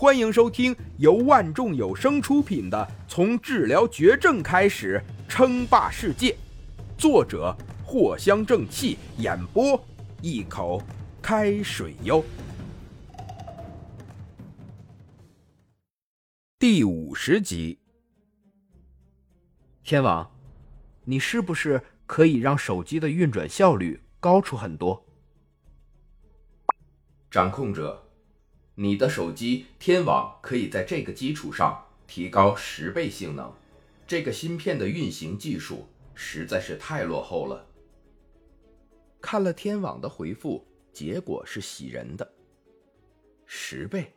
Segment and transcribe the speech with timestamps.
[0.00, 2.78] 欢迎收听由万众有声出品的
[3.12, 6.30] 《从治疗绝症开始称霸世界》，
[6.96, 7.52] 作者
[7.84, 9.84] 藿香正气，演播
[10.22, 10.80] 一口
[11.20, 12.24] 开水哟。
[16.60, 17.80] 第五十集，
[19.82, 20.30] 天王，
[21.02, 25.04] 你是不是可以让手机的运转效率高出很多？
[27.28, 28.04] 掌控者。
[28.80, 33.52] 你的手机天网可以在这个基础上提高十倍性能，
[34.06, 37.66] 这个芯片的运行技术实在是太落后了。
[39.20, 42.32] 看了天网的回复，结果是喜人的，
[43.46, 44.12] 十倍，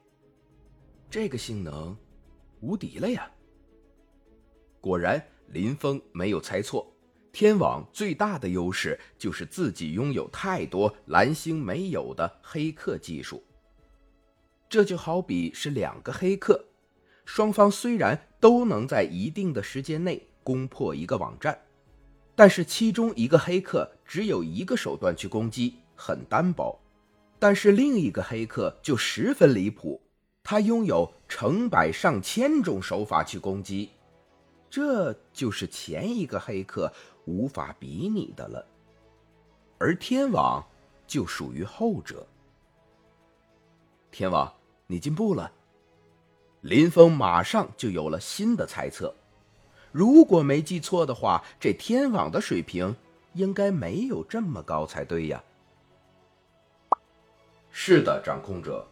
[1.10, 1.98] 这个性能
[2.60, 3.32] 无敌了呀！
[4.80, 6.96] 果然，林峰没有猜错，
[7.32, 13.44] 天网最大的优势就是自己拥有太多蓝星没有的黑客技术。
[14.72, 16.64] 这就好比是两个黑客，
[17.26, 21.60] 双方虽然都能在一定的时间内攻破一个网站，
[22.36, 26.80] 但是其中一个黑客只有一个手段去攻击，很单薄；
[27.38, 30.02] 但是另一个黑客就十分离谱，
[30.42, 33.90] 他拥有成百上千种手法去攻击，
[34.70, 36.90] 这就是前一个黑客
[37.26, 38.66] 无法比拟的了。
[39.78, 40.66] 而天网
[41.06, 42.26] 就属于后者，
[44.12, 44.50] 天网。
[44.92, 45.50] 你进步了，
[46.60, 49.16] 林峰马上就有了新的猜测。
[49.94, 52.94] 如果没记错的话，这天网的水平
[53.34, 55.42] 应该没有这么高才对呀。
[57.72, 58.86] 是的，掌控者，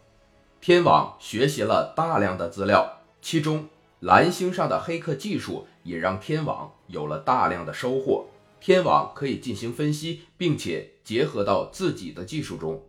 [0.61, 3.67] 天网学习了大量的资料，其中
[3.99, 8.25] 蓝星上的黑客技术也让天网有了大量的收获。
[8.61, 12.81] 天网可以进行分析，并且结合到自己的技术中。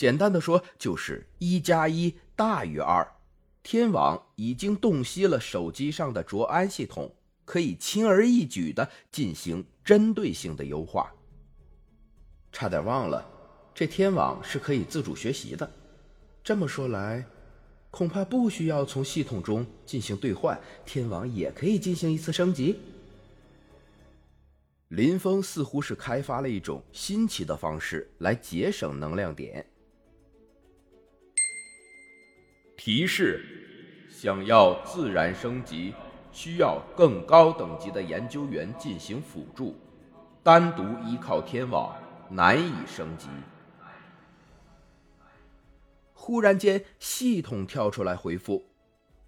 [0.00, 3.06] 简单的说，就是一加一大于二。
[3.62, 11.12] 天网已经洞悉了手机上的卓安系统，可以轻而易举的进行针对性的优化。
[12.50, 13.22] 差点忘了，
[13.74, 15.70] 这天网是可以自主学习的。
[16.42, 17.22] 这么说来，
[17.90, 22.80] 恐怕不需要从系统中进行兑换，天网也可以进行一次升级。
[24.88, 29.66] 林峰似乎是开发了一种新奇的方式来节省能量点。
[32.82, 33.44] 提示：
[34.08, 35.92] 想要自然升级，
[36.32, 39.76] 需要更高等级的研究员进行辅助，
[40.42, 41.94] 单独依靠天网
[42.30, 43.28] 难以升级。
[46.14, 48.64] 忽然间，系统跳出来回复，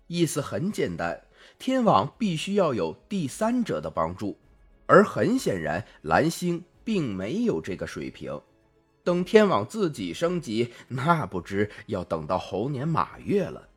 [0.06, 1.22] 意思很简单：
[1.58, 4.38] 天网必须要有第三者的帮助，
[4.86, 8.40] 而很显然，蓝星并没有这个水平。
[9.04, 13.68] 等天网自己升级，那不知要等到猴年马月了。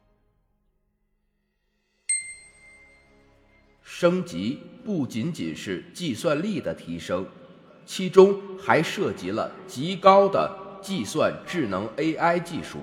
[3.82, 7.26] 升级不仅仅是计算力的提升，
[7.86, 12.80] 其中还涉及了极高的计算智能 AI 技术。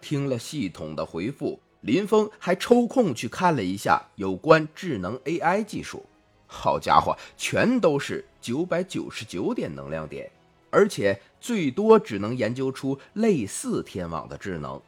[0.00, 6.04] 听了系统的回复，林峰还抽空去看了一下有关智能 AI 技术。
[6.46, 10.30] 好家伙，全都是九百九十九点能量点。
[10.70, 14.80] 而且最多只能研究出类似天网的智能。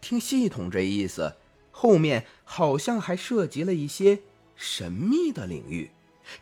[0.00, 1.36] 听系统这意思，
[1.70, 4.20] 后面好像还涉及了一些
[4.54, 5.90] 神秘的领域。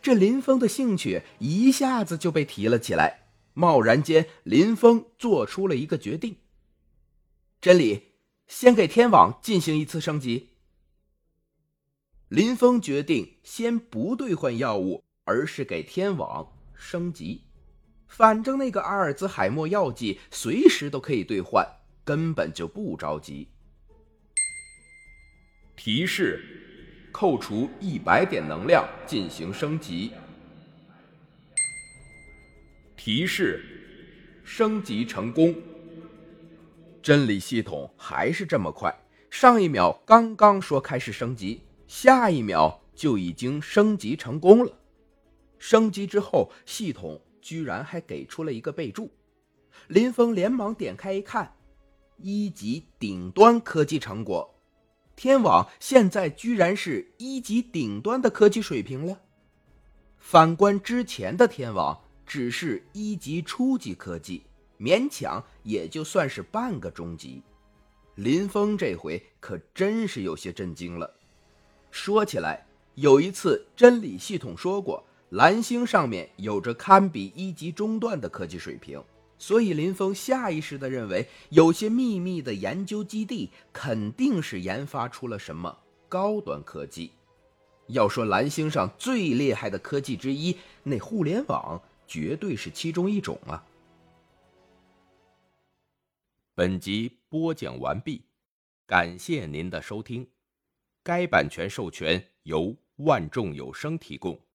[0.00, 3.20] 这林峰的兴趣一下子就被提了起来。
[3.54, 6.36] 贸然间，林峰做出了一个决定：
[7.60, 8.12] 真理，
[8.46, 10.48] 先给天网进行一次升级。
[12.28, 17.42] 林峰决定先不兑换药物，而是给天网升级。
[18.12, 21.66] 反正那个阿尔兹海默药剂随时都可以兑换，
[22.04, 23.48] 根本就不着急。
[25.74, 26.44] 提示：
[27.10, 30.12] 扣除一百点能量进行升级。
[32.98, 33.64] 提示：
[34.44, 35.54] 升级成功。
[37.02, 38.94] 真理系统还是这么快，
[39.30, 44.70] 上一秒刚刚说开始升级，下一秒就已经升级成功了。
[45.58, 47.18] 升级之后，系统。
[47.42, 49.10] 居然还给出了一个备注，
[49.88, 51.54] 林峰连忙点开一看，
[52.16, 54.54] 一级顶端科技成果，
[55.16, 59.20] 天网现在居然是一级顶端的科技水平了。
[60.16, 64.44] 反观之前的天网，只是一级初级科技，
[64.78, 67.42] 勉强也就算是半个中级。
[68.14, 71.12] 林峰这回可真是有些震惊了。
[71.90, 72.64] 说起来，
[72.94, 75.04] 有一次真理系统说过。
[75.32, 79.02] 蓝星上面有着堪比一级中段的科技水平，
[79.38, 85.74] 所以林峰下意识地认为，有些秘密的研究基地肯定是研发出了什么
[86.06, 87.12] 高端科技。
[87.86, 93.64] 要说蓝星上最厉害的科技之一，那互联网绝对是其中一种啊。
[96.54, 98.22] 本集播讲完毕，
[98.86, 100.28] 感谢您的收听。
[101.02, 104.38] 该版权授权由万众有声提供。